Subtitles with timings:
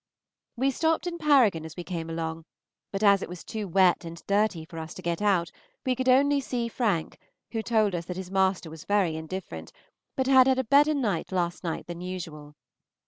[0.55, 2.45] We stopped in Paragon as we came along,
[2.91, 5.51] but as it was too wet and dirty for us to get out,
[5.85, 7.19] we could only see Frank,
[7.51, 9.71] who told us that his master was very indifferent,
[10.15, 12.55] but had had a better night last night than usual.